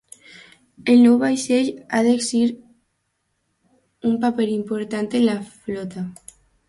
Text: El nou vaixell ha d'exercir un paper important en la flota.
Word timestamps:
El 0.93 1.01
nou 1.07 1.17
vaixell 1.23 1.69
ha 1.73 1.99
d'exercir 2.07 2.41
un 4.13 4.17
paper 4.25 4.49
important 4.55 5.11
en 5.21 5.27
la 5.29 5.37
flota. 5.53 6.07